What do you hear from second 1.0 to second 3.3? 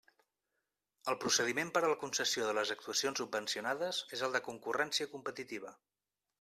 El procediment per a la concessió de les actuacions